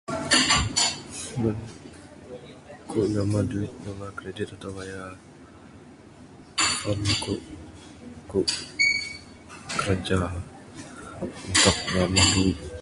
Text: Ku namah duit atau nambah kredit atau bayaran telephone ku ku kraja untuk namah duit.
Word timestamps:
Ku 2.89 2.97
namah 3.13 3.43
duit 3.49 3.69
atau 3.71 3.81
nambah 3.85 4.09
kredit 4.17 4.47
atau 4.55 4.69
bayaran 4.77 5.17
telephone 6.85 7.15
ku 7.23 7.33
ku 8.31 8.39
kraja 9.79 10.17
untuk 11.49 11.75
namah 11.93 12.25
duit. 12.33 12.57